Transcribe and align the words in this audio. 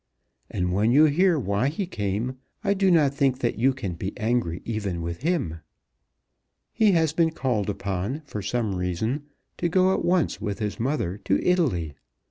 And 0.49 0.73
when 0.73 0.91
you 0.91 1.05
hear 1.05 1.37
why 1.37 1.67
he 1.69 1.85
came 1.85 2.39
I 2.63 2.73
do 2.73 2.89
not 2.89 3.13
think 3.13 3.37
that 3.41 3.59
you 3.59 3.71
can 3.71 3.93
be 3.93 4.17
angry 4.17 4.63
even 4.65 5.03
with 5.03 5.21
him. 5.21 5.59
He 6.73 6.93
has 6.93 7.13
been 7.13 7.29
called 7.29 7.69
upon, 7.69 8.23
for 8.25 8.41
some 8.41 8.73
reason, 8.73 9.27
to 9.59 9.69
go 9.69 9.93
at 9.93 10.03
once 10.03 10.41
with 10.41 10.57
his 10.57 10.79
mother 10.79 11.19
to 11.25 11.39
Italy. 11.47 11.93